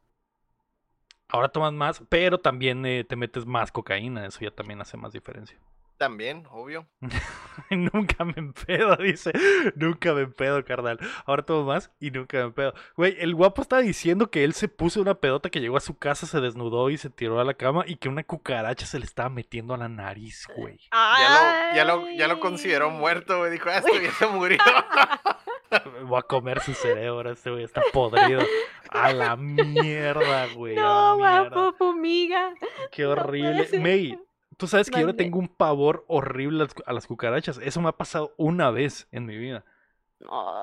[1.27, 5.13] Ahora tomas más, pero también eh, te metes más cocaína, eso ya también hace más
[5.13, 5.57] diferencia.
[6.01, 6.87] También, obvio.
[7.69, 9.31] nunca me empedo, dice.
[9.75, 10.99] Nunca me empedo, carnal.
[11.25, 12.73] Ahora tomo más y nunca me empedo.
[12.97, 15.97] Güey, el guapo estaba diciendo que él se puso una pedota que llegó a su
[15.99, 19.05] casa, se desnudó y se tiró a la cama y que una cucaracha se le
[19.05, 20.79] estaba metiendo a la nariz, güey.
[20.91, 23.51] Ya lo, ya lo, ya lo consideró muerto, güey.
[23.51, 24.57] Dijo, ah, este ya se murió.
[26.05, 28.41] Voy a comer su cerebro, este güey está podrido.
[28.89, 30.75] A la mierda, güey.
[30.75, 32.53] No, guapo, fumiga.
[32.91, 33.65] Qué horrible.
[33.67, 33.81] ser.
[33.81, 34.19] May,
[34.57, 37.57] tú sabes que yo le tengo un pavor horrible a las cucarachas.
[37.60, 39.63] Eso me ha pasado una vez en mi vida.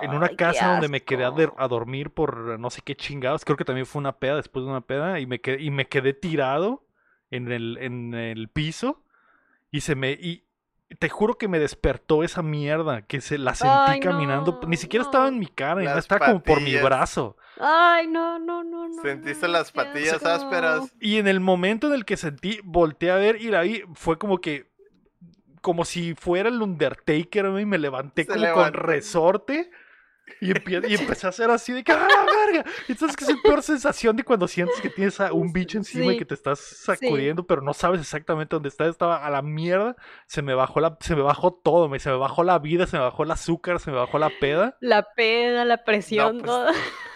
[0.02, 1.56] En una casa donde me quedé a, de- asco.
[1.58, 3.44] a dormir por no sé qué chingados.
[3.44, 5.18] Creo que también fue una peda después de una peda.
[5.18, 6.84] Y me quedé, y me quedé tirado
[7.30, 9.02] en el, en el piso.
[9.72, 10.12] Y se me.
[10.12, 10.44] Y
[10.98, 13.02] te juro que me despertó esa mierda.
[13.02, 14.58] Que se la sentí Ay, caminando.
[14.62, 15.82] no, Ni siquiera estaba en mi cara.
[15.82, 17.36] y Las estaba como por mi brazo.
[17.60, 19.02] Ay, no, no, no, no.
[19.02, 20.94] Sentiste no, las patillas ásperas.
[21.00, 24.18] Y en el momento en el que sentí, volteé a ver y la vi, fue
[24.18, 24.68] como que.
[25.60, 29.70] Como si fuera el Undertaker, güey, me levanté Se como con resorte.
[30.40, 32.70] Y, empie- y empecé a hacer así de que ¡ah, la verga!
[32.96, 36.12] Sabes que es la peor sensación de cuando sientes que tienes a un bicho encima
[36.12, 38.86] y que te estás sacudiendo, pero no sabes exactamente dónde está.
[38.86, 39.96] Estaba a la mierda.
[40.26, 42.96] Se me bajó la, se me bajó todo, me, se me bajó la vida, se
[42.96, 44.76] me bajó el azúcar, se me bajó la peda.
[44.80, 46.68] La peda, la presión, pues, todo.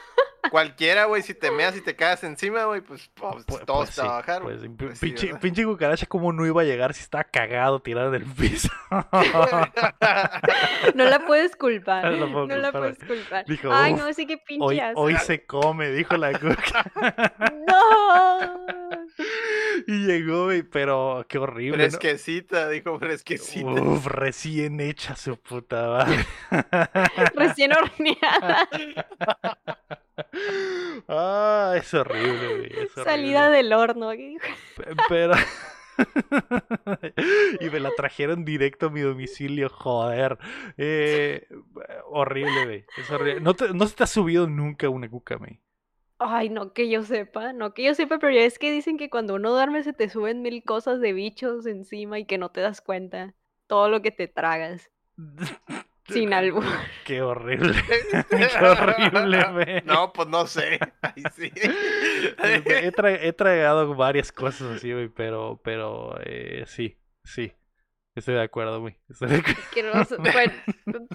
[0.51, 3.95] Cualquiera, güey, si te meas y te cagas encima, güey, pues, pues, Pues- todo pues
[3.95, 4.71] te va a sí, bajar, pues güey.
[4.97, 8.27] sí, Pues pinche, cucaracha, ¿cómo no iba a llegar si estaba cagado tirado en el
[8.27, 8.69] piso?
[10.95, 12.05] No la puedes culpar.
[12.13, 12.95] No la puedo No la culpar.
[12.97, 13.45] puedes culpar.
[13.47, 15.01] Dijo, Ay, "Uf, no, sí que pinche Hoy, asco.
[15.01, 16.85] hoy se come, dijo la cuca.
[17.67, 18.67] No.
[19.87, 21.85] y llegó, güey, pero qué horrible.
[21.85, 21.91] ¿no?
[21.91, 23.83] Fresquecita, dijo fresquecita.
[23.83, 26.27] Uf, recién hecha su puta madre.
[27.35, 28.69] Recién horneada.
[31.09, 32.85] Ah, es horrible, güey.
[32.85, 34.11] es Salida del horno.
[34.11, 34.39] Pe-
[35.09, 35.35] Pero.
[37.61, 40.39] y me la trajeron directo a mi domicilio, joder.
[40.77, 41.47] Eh,
[42.07, 42.85] horrible, güey.
[42.97, 43.41] Es horrible.
[43.41, 45.61] ¿No, te- no se te ha subido nunca una cuca, güey.
[46.19, 49.11] Ay, no que yo sepa, no que yo sepa, pero ya es que dicen que
[49.11, 52.61] cuando uno duerme se te suben mil cosas de bichos encima y que no te
[52.61, 53.35] das cuenta.
[53.67, 54.91] Todo lo que te tragas.
[56.13, 56.65] Sin albur.
[57.05, 57.75] Qué horrible.
[58.31, 59.83] Qué horrible, güey.
[59.85, 60.79] No, pues no sé.
[61.03, 61.51] Ahí sí.
[62.43, 67.53] He, tra- he tragado varias cosas así, güey, pero, pero, eh, sí, sí.
[68.15, 68.99] Estoy de acuerdo, güey.
[69.09, 70.19] Estoy de acuerdo.
[70.19, 70.53] Bueno,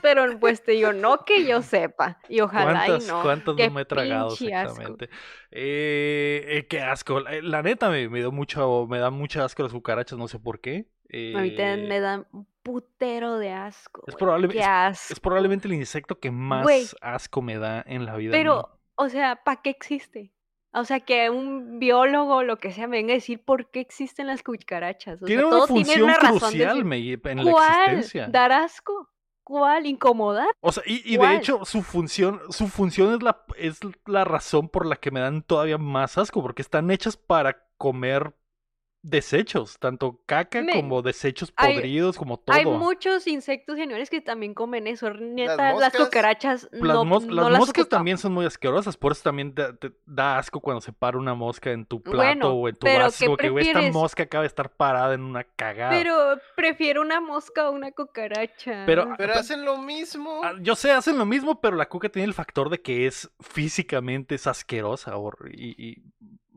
[0.02, 2.20] pero pues te digo, no que yo sepa.
[2.28, 3.22] Y ojalá y ¿Cuántas, no.
[3.22, 4.72] cuántas Qué no me he tragado pinche asco.
[4.82, 5.10] exactamente?
[5.52, 7.20] Eh, eh, qué asco.
[7.20, 10.60] La, neta me, me dio mucho, me da mucho asco las cucarachas, no sé por
[10.60, 10.88] qué.
[11.36, 12.26] A mí también Eh, me dan
[12.68, 14.04] putero de asco.
[14.08, 15.14] Es probable- Qué es- asco.
[15.14, 18.32] es probablemente el insecto que más asco me da en la vida.
[18.32, 18.40] mía.
[18.40, 20.32] Pero, o sea, ¿para qué existe?
[20.74, 23.80] O sea, que un biólogo o lo que sea me venga a decir por qué
[23.80, 25.22] existen las cucarachas.
[25.24, 27.82] O Tiene sea, una todo tiene función una razón de crucial decir, en la ¿Cuál?
[27.90, 28.28] existencia.
[28.28, 29.10] ¿Dar asco?
[29.44, 29.86] ¿Cuál?
[29.86, 30.50] ¿Incomodar?
[30.60, 34.68] O sea, y, y de hecho, su función, su función es la, es la razón
[34.68, 38.36] por la que me dan todavía más asco, porque están hechas para comer
[39.04, 42.56] desechos, tanto caca como desechos hay- podridos, como todo.
[42.56, 45.10] Hay muchos insectos y animales que también comen eso.
[45.12, 48.98] Neta, las, moscas, cucarachas Las, no, mos- no las las moscas también son muy asquerosas,
[48.98, 52.18] por eso también te, te da asco cuando se para una mosca en tu plato
[52.18, 55.14] Bueno, o en tu pero vaso, ¿qué como que esta mosca acaba de estar parada
[55.14, 55.92] en una cagada.
[55.92, 58.84] Pero prefiero una mosca o una cucaracha.
[58.86, 60.42] Pero- Pero hacen lo mismo.
[60.44, 63.30] Ah, Yo sé, hacen lo mismo, pero la cuca tiene el factor de que es
[63.40, 65.14] físicamente es asquerosa
[65.54, 66.02] y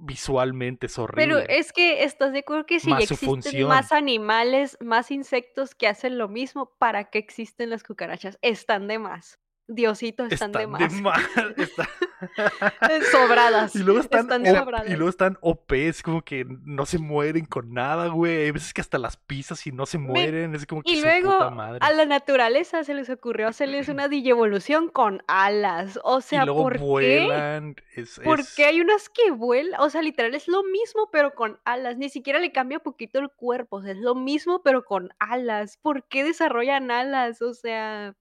[0.00, 1.22] visualmente es horrible.
[1.22, 3.68] Pero es que estás de acuerdo que si Más existen función.
[3.68, 8.38] más animales, más insectos que hacen lo mismo, ¿para qué existen las cucarachas?
[8.42, 9.38] Están de más.
[9.74, 10.92] Diosito, están, de más.
[11.00, 11.20] más,
[11.56, 11.88] está-
[13.11, 13.74] Sobradas.
[13.74, 14.88] Y luego están, Están sobradas.
[14.90, 18.44] y luego están OP, es como que no se mueren con nada, güey.
[18.44, 20.54] Hay veces que hasta las pisas y no se mueren.
[20.54, 21.78] Es como que Y luego puta madre.
[21.80, 25.98] a la naturaleza se les ocurrió hacerles una digievolución con alas.
[26.04, 26.78] O sea, y luego ¿por qué?
[26.85, 27.76] vuelan.
[27.94, 31.59] Es, Porque es- hay unas que vuelan, o sea, literal es lo mismo, pero con
[31.64, 31.96] alas.
[31.96, 35.78] Ni siquiera le cambia poquito el cuerpo, o sea, es lo mismo, pero con alas.
[35.80, 37.40] ¿Por qué desarrollan alas?
[37.42, 38.14] O sea,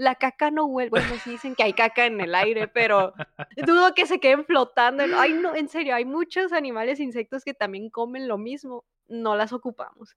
[0.00, 0.88] la caca no vuelve.
[0.90, 3.12] Bueno, sí dicen que hay caca en el aire, pero
[3.66, 5.04] dudo que se queden flotando.
[5.14, 8.86] Ay, no, en serio, hay muchos animales, insectos que también comen lo mismo.
[9.08, 10.16] No las ocupamos.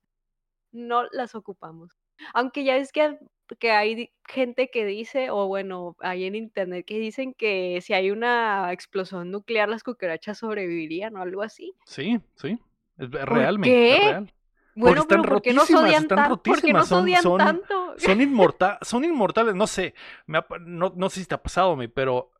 [0.72, 1.98] No las ocupamos.
[2.32, 3.18] Aunque ya es que,
[3.58, 8.10] que hay gente que dice, o bueno, hay en internet que dicen que si hay
[8.10, 11.74] una explosión nuclear, las cucarachas sobrevivirían o algo así.
[11.84, 12.58] Sí, sí.
[12.96, 13.96] Es ¿Por real, qué?
[13.96, 14.33] es real.
[14.74, 17.94] Bueno, están pero ¿por qué nos rotísimas, odian están qué rotísimas, son- son- tanto?
[17.98, 19.94] Son, inmorta son inmortales, no sé.
[20.26, 22.32] me ha pa- no, no sé si te ha pasado, mi, pero.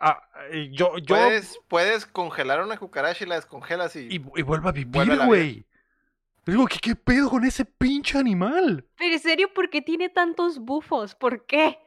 [0.00, 1.16] ah, eh, yo, yo.
[1.16, 4.00] Puedes, puedes congelar una cucaracha y la descongelas y...
[4.08, 5.66] Y, y vuelve a vivir, güey.
[6.46, 8.86] Digo, ¿qué, ¿qué pedo con ese pinche animal?
[8.96, 11.14] Pero en serio, ¿por qué tiene tantos bufos?
[11.14, 11.78] ¿Por qué?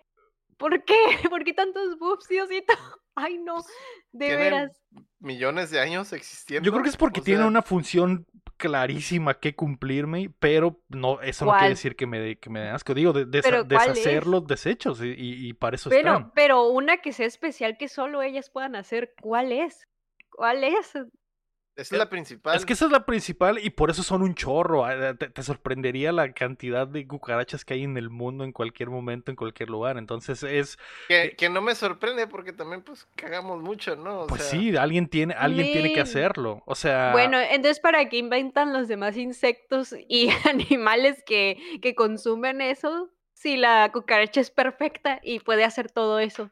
[0.58, 0.95] ¿Por qué?
[1.30, 2.73] ¿Por qué tantos buffs, Diosito?
[3.15, 3.63] Ay, no,
[4.12, 4.71] de veras.
[5.19, 6.65] millones de años existiendo.
[6.65, 8.26] Yo creo que es porque o tiene sea, una función
[8.57, 12.93] clarísima que cumplirme, pero no, eso no quiere decir que me, que me den asco.
[12.93, 14.25] Digo, de, desa- ¿Pero cuál deshacer es?
[14.25, 16.31] los desechos y, y- y para eso Pero, están.
[16.33, 19.87] pero una que sea especial que solo ellas puedan hacer, ¿cuál es?
[20.29, 20.93] ¿Cuál es?
[21.77, 22.55] Esa es la principal.
[22.57, 24.83] Es que esa es la principal y por eso son un chorro.
[24.83, 28.89] ah, Te, te sorprendería la cantidad de cucarachas que hay en el mundo en cualquier
[28.89, 29.97] momento, en cualquier lugar.
[29.99, 34.21] Entonces es, Que, que no me sorprende porque también pues cagamos mucho, ¿no?
[34.21, 36.63] O pues sea, sí, alguien tiene, alguien tiene que hacerlo.
[36.65, 42.59] O sea, Bueno, entonces, ¿para qué inventan los demás insectos y animales que, que consumen
[42.61, 43.11] eso?
[43.33, 46.49] Si la cucaracha es perfecta y puede hacer todo eso.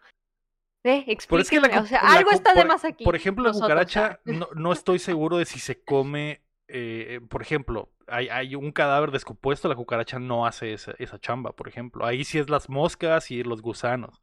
[0.88, 1.18] ¿Eh?
[1.28, 3.04] Pero es que la o sea, la algo está de por- más aquí.
[3.04, 6.42] Por ejemplo, la cucaracha, no, no estoy seguro de si se come.
[6.68, 11.54] eh, por ejemplo, hay, hay un cadáver descompuesto, la cucaracha no hace esa, esa chamba,
[11.54, 12.06] por ejemplo.
[12.06, 14.22] Ahí sí es las moscas y los gusanos.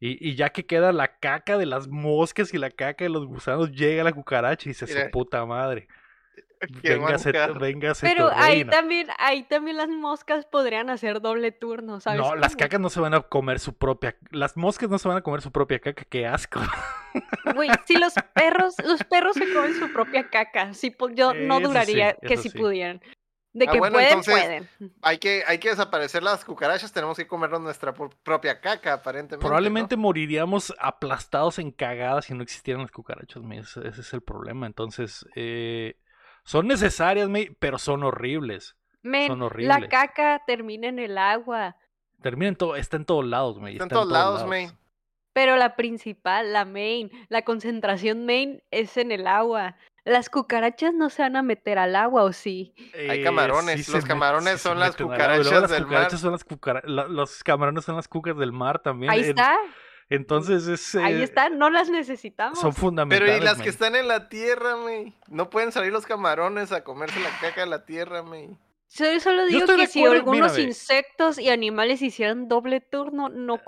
[0.00, 3.26] Y, y ya que queda la caca de las moscas y la caca de los
[3.26, 5.88] gusanos, llega la cucaracha y dice, su puta madre.
[6.82, 8.70] Véngase, véngase Pero tu ahí reina".
[8.70, 12.20] también, ahí también las moscas podrían hacer doble turno, ¿sabes?
[12.20, 14.16] No, las cacas no se van a comer su propia.
[14.30, 16.60] Las moscas no se van a comer su propia caca, qué asco.
[17.54, 21.60] Güey, si los perros, los perros se comen su propia caca, po- yo no Eso
[21.62, 22.58] sí, duraría que si sí.
[22.58, 23.00] pudieran.
[23.54, 24.68] De Ah, que bueno, pueden, entonces, pueden.
[25.02, 29.36] Hay que, hay que desaparecer las cucarachas, tenemos que comernos nuestra pro- propia caca, aparentemente.
[29.36, 29.48] ¿no?
[29.48, 33.42] Probablemente moriríamos aplastados en cagadas si no existieran las cucarachas,
[33.78, 34.66] ese es el problema.
[34.66, 35.96] Entonces, eh,
[36.48, 38.74] son necesarias, me, pero son horribles.
[39.02, 39.88] Men, son la horribles.
[39.90, 41.76] caca termina en el agua,
[42.22, 43.70] Terminan todo, está en todos lados, me.
[43.72, 44.76] Está en todos lados, man.
[45.32, 49.76] pero la principal, la main, la concentración main es en el agua.
[50.04, 52.74] Las cucarachas no se van a meter al agua, ¿o sí?
[53.08, 56.20] Hay camarones, se los camarones son las cucarachas las del cucarachas mar.
[56.20, 59.12] son las cucara- la- los camarones son las cucas del mar también.
[59.12, 59.56] Ahí En- está,
[60.10, 62.58] Entonces, es, ahí eh, está, no las necesitamos.
[62.58, 63.40] Son Pero fundamentales.
[63.40, 63.64] y las man.
[63.64, 65.12] que están en la tierra, me.
[65.28, 68.56] No pueden salir los camarones a comerse la caca de la tierra, me.
[68.90, 70.68] Yo solo digo que si acuerdo, algunos mírame.
[70.70, 73.54] insectos y animales hicieran doble turno, no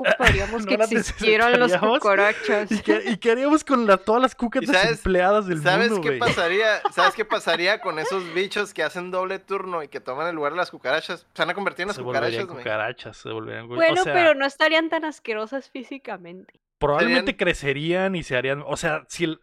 [0.46, 2.72] ocuparíamos No que existieran los cucarachas.
[2.72, 5.90] ¿Y qué, y qué haríamos con la- todas las cucas ¿Y sabes- desempleadas del ¿Sabes
[5.92, 6.80] mundo, qué pasaría?
[6.92, 10.52] ¿Sabes qué pasaría con esos bichos que hacen doble turno y que toman el lugar
[10.52, 11.26] de las cucarachas?
[11.35, 13.76] Se van a convertir en las Se cucarachas, cucarachas, se volverían güey.
[13.76, 16.61] Bueno, o sea, pero no estarían tan asquerosas físicamente.
[16.78, 19.40] probablemente serían- crecerían y se harían, o sea, si el,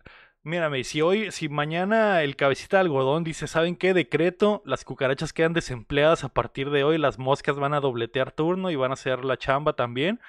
[0.47, 3.93] mírame, si hoy, si mañana el cabecita de algodón dice, ¿saben qué?
[3.93, 8.71] Decreto, las cucarachas quedan desempleadas a partir de hoy, las moscas van a dobletear turno
[8.71, 10.19] y van a hacer la chamba también.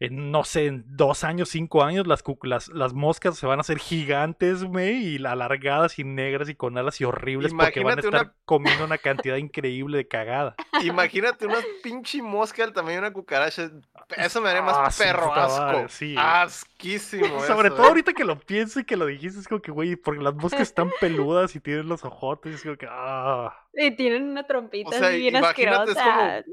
[0.00, 3.62] En, no sé, en dos años, cinco años, las, las, las moscas se van a
[3.62, 8.00] hacer gigantes, me, y alargadas y negras y con alas y horribles porque van a
[8.02, 10.56] estar una- comiendo una cantidad increíble de cagada.
[10.82, 13.70] Imagínate una pinche mosca del tamaño de una cucaracha.
[14.16, 15.60] Eso me haría más Ah, perro asco.
[15.62, 16.14] madre, sí.
[16.18, 17.40] Asquísimo.
[17.46, 17.88] Sobre eso, todo eh.
[17.90, 20.62] ahorita que lo pienso y que lo dijiste, es como que, güey, porque las moscas
[20.62, 23.54] están peludas y tienen los ojotes, es como que, ah.
[23.72, 26.44] Y tienen una trompita O sea, bien imagínate, es asquerosa.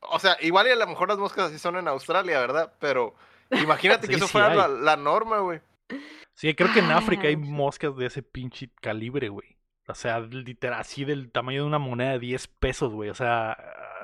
[0.00, 2.72] O sea, igual y a lo mejor las moscas así son en Australia, ¿verdad?
[2.78, 3.14] Pero
[3.50, 5.60] imagínate que eso sí fuera la, la norma, güey.
[6.34, 9.55] Sí, creo que en África hay moscas de ese pinche calibre, güey.
[9.88, 13.08] O sea, literal, así del tamaño de una moneda de 10 pesos, güey.
[13.10, 13.56] O sea.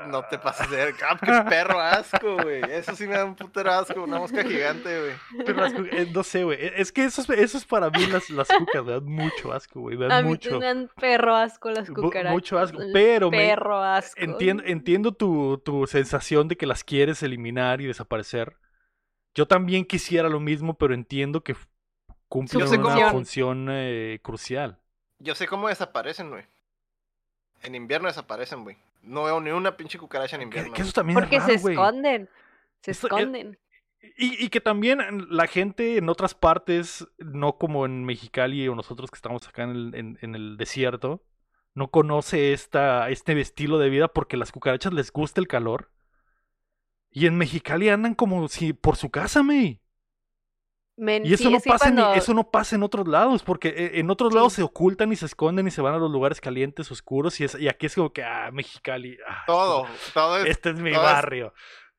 [0.09, 0.95] No te pases de ver.
[1.09, 2.61] Ah, qué perro asco, güey.
[2.71, 4.03] Eso sí me da un putero asco.
[4.03, 5.45] Una mosca gigante, güey.
[5.45, 6.59] Pero las cu- eh, no sé, güey.
[6.77, 9.81] Es que eso es, eso es para mí las, las cucas, me dan mucho asco,
[9.81, 9.97] güey.
[9.97, 10.59] Me A dan mí mucho.
[10.59, 12.33] me dan perro asco las cucarachas.
[12.33, 12.79] Mucho asco.
[12.93, 14.21] Pero me, Perro asco.
[14.21, 18.57] Entiendo, entiendo tu, tu sensación de que las quieres eliminar y desaparecer.
[19.35, 21.55] Yo también quisiera lo mismo, pero entiendo que
[22.29, 24.79] cumplen una función eh, crucial.
[25.23, 26.45] Yo sé cómo desaparecen, güey.
[27.63, 28.77] En invierno desaparecen, güey.
[29.03, 30.73] No veo ni una pinche cucaracha en invierno.
[30.73, 32.29] que eso también Porque es se esconden.
[32.81, 33.59] Se Esto- eh, esconden.
[34.17, 34.99] Y, y que también
[35.31, 39.71] la gente en otras partes, no como en Mexicali o nosotros que estamos acá en
[39.71, 41.23] el, en- en el desierto,
[41.75, 45.91] no conoce esta, este estilo de vida porque las cucarachas les gusta el calor.
[47.11, 49.81] Y en Mexicali andan como si por su casa, me.
[50.97, 53.69] Men, Y eso sí, no pasa ni- cuando- eso no pasa en otros lados, porque
[53.69, 54.37] eh, en otros Sí.
[54.37, 57.45] lados se ocultan y se esconden y se van a los lugares calientes, oscuros, y,
[57.45, 60.51] es- y aquí es como que, ah, Mexicali, ah, Todo, todo es.
[60.51, 61.55] este es mi todo es- barrio.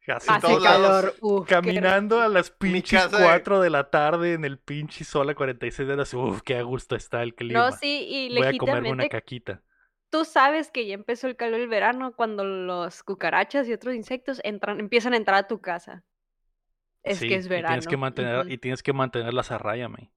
[0.06, 0.82] Así, Hace todos calor.
[1.06, 1.16] lados.
[1.22, 5.06] uf, qué caminando a las pinches casa de- 4 de la tarde en el pinche
[5.06, 7.70] sol a 46 horas, uff, qué a gusto está el clima.
[7.70, 9.62] No, sí, y Voy a comerme una legítimamente caquita.
[10.12, 14.42] tú sabes que ya empezó el calor del verano cuando los cucarachas y otros insectos
[14.44, 16.04] entran, empiezan a entrar a tu casa.
[17.04, 17.68] Es Sí, que es y verano.
[17.74, 20.12] tienes que mantener, y tienes que mantenerlas a raya, me.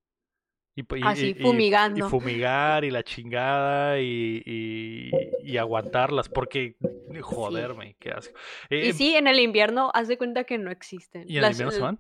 [0.77, 2.07] Y, y- Así, y- y- fumigando.
[2.07, 5.11] Y fumigar y la chingada y, y,
[5.43, 6.77] y aguantarlas porque,
[7.23, 8.39] joder, me, qué asco.
[8.71, 11.23] Eh, Y sí, en el invierno haz de cuenta que no existen.
[11.27, 11.99] ¿Y en el Las- invierno se van?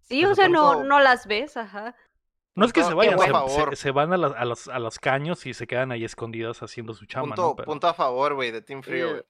[0.00, 1.94] Sí, o sea, no, no las ves, ajá.
[2.54, 3.70] No es que se vayan, se, favor.
[3.76, 6.62] se- se van a, las- a, los, a los caños y se quedan ahí escondidas
[6.62, 7.56] haciendo su chamba, Punto, ¿no?
[7.56, 9.22] Pero punto a favor, güey, de Team Frío, güey.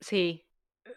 [0.00, 0.46] Sí,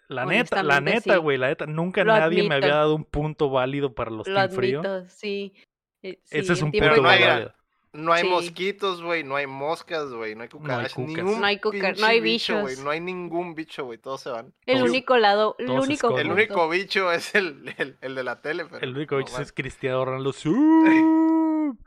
[0.08, 1.20] la neta, la neta, sí.
[1.20, 4.36] güey, la neta, nunca Lo nadie me había dado un punto válido para los lo
[4.36, 4.80] Team Frío.
[4.82, 5.54] admito, sí.
[6.02, 7.54] Eh, Ese sí, es en un punto no hay- válido.
[7.96, 8.30] No hay Sí.
[8.30, 11.14] mosquitos, güey, no hay moscas, güey, no hay cucarachas, cucas.
[11.16, 12.84] ningún No hay cuca- no hay bicho, güey, bichos.
[12.84, 14.52] no hay ningún bicho, güey, todos se van.
[14.66, 16.18] El Todos- único lado, el único.
[16.18, 18.84] El único bicho es el, el, el de la tele, pero.
[18.84, 20.34] El único no bicho es Cristiano Ronaldo.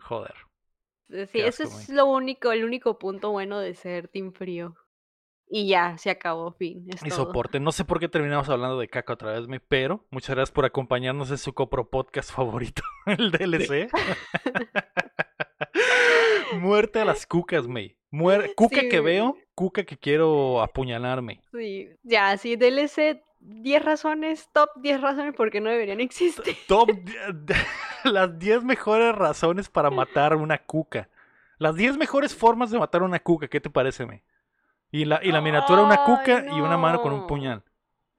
[0.00, 0.34] Joder.
[1.30, 4.74] Sí, ese es lo único, el único punto bueno de ser Team Frío.
[5.54, 6.86] Y ya, se acabó, fin.
[6.88, 7.26] Es Y todo.
[7.26, 7.60] soporte.
[7.60, 10.64] No sé por qué terminamos hablando de caca otra vez, me, pero muchas gracias por
[10.64, 13.90] acompañarnos en su copro podcast favorito, el DLC.
[16.58, 17.96] Muerte a las cucas, me.
[18.10, 21.40] Muer- Cuca Sí, que veo, cuca que quiero apuñalarme.
[21.52, 26.56] Sí, ya, sí, DLC 10 razones, top 10 razones por qué no deberían existir.
[26.68, 26.88] Top
[28.04, 31.08] las 10 mejores razones para matar una cuca.
[31.58, 34.22] Las 10 mejores formas de matar una cuca, ¿qué te parece, me?
[34.92, 37.64] Y la, y la miniatura una cuca y una mano con un puñal.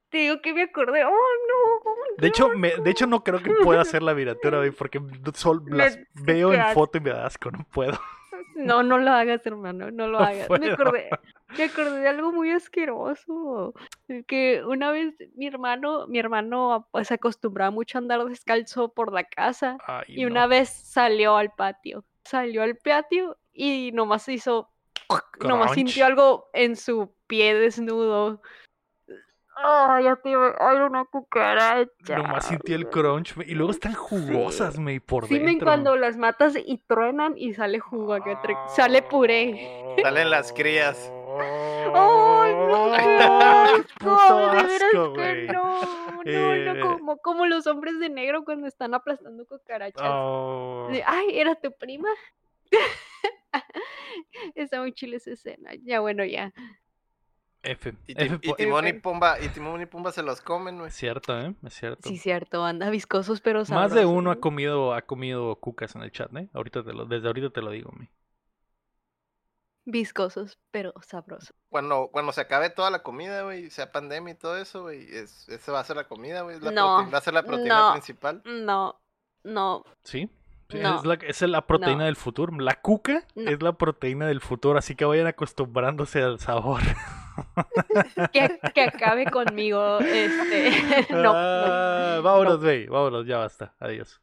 [0.10, 1.06] Te digo que me acordé.
[1.06, 1.92] ¡Oh, no!
[2.18, 5.00] De hecho, me, de hecho no creo que pueda hacer la miniatura, güey, porque
[5.34, 7.94] sol- las Me- veo en foto y me da asco, no puedo.
[8.56, 10.48] No, no lo hagas, hermano, no lo No hagas.
[10.60, 11.10] Me acordé,
[11.58, 13.74] me acordé de algo muy asqueroso.
[14.28, 19.24] Que una vez mi hermano, mi hermano pues acostumbraba mucho a andar descalzo por la
[19.24, 19.78] casa.
[19.88, 20.32] Ay, Y no.
[20.32, 22.06] una vez salió al patio.
[22.24, 24.70] Salió al patio y nomás hizo.
[25.42, 28.42] Nomás sintió algo en su pie desnudo.
[29.56, 32.18] Ay, ya te Ay, una cucaracha.
[32.18, 35.68] Nomás sentí el crunch, y luego están jugosas, me, por Sí, dentro.
[35.68, 38.18] cuando las matas y truenan y sale jugo
[38.76, 39.96] sale puré.
[40.02, 41.12] Salen las crías.
[41.94, 42.92] ¡Ay, no!
[42.96, 44.38] ¡Qué Puto asco!
[44.38, 45.48] De veras asco, que güey.
[45.48, 46.74] no, no, Eh.
[46.74, 50.02] no, como, como los hombres de negro cuando están aplastando cucarachas.
[50.04, 50.90] Oh.
[51.06, 52.10] Ay, ¿era tu prima?
[54.56, 55.72] Está muy chile esa escena.
[55.84, 56.54] Ya, bueno, ya.
[57.64, 57.94] F.
[58.08, 58.94] Y, F Timón y.
[58.94, 60.90] Pumba, y Timón y Pumba se los comen, güey.
[60.90, 61.56] Es cierto, ¿eh?
[61.64, 62.10] Es cierto.
[62.10, 66.02] Sí, cierto, anda viscosos pero Más de sabrosos, uno ha comido, ha comido cucas en
[66.02, 66.50] el chat, ¿eh?
[66.54, 68.12] Ahorita te lo, desde ahorita te lo digo, me.
[69.86, 71.54] Viscosos pero sabrosos.
[71.70, 75.48] Cuando, cuando se acabe toda la comida, güey, sea pandemia y todo eso, güey, es,
[75.50, 76.60] esa va a ser la comida, güey.
[76.60, 77.92] No, va a ser la proteína no.
[77.94, 78.42] principal.
[78.46, 79.02] No,
[79.44, 80.30] no, ¿Sí?
[80.82, 80.98] No.
[80.98, 82.06] Es, la, es la proteína No.
[82.06, 82.56] del futuro.
[82.60, 83.50] La cuca No.
[83.52, 86.82] es la proteína del futuro, así que vayan acostumbrándose al sabor.
[88.32, 90.72] que, que acabe conmigo, este,
[91.12, 91.34] no, no.
[91.36, 93.74] Ah, vámonos, güey, vámonos, ya basta.
[93.80, 94.22] Adiós.